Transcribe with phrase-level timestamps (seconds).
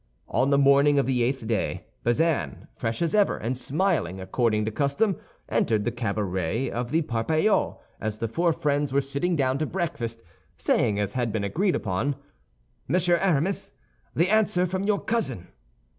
[0.29, 4.71] On the morning of the eighth day, Bazin, fresh as ever, and smiling, according to
[4.71, 5.15] custom,
[5.47, 10.23] entered the cabaret of the Parpaillot as the four friends were sitting down to breakfast,
[10.57, 12.15] saying, as had been agreed upon:
[12.87, 13.73] "Monsieur Aramis,
[14.15, 15.49] the answer from your cousin."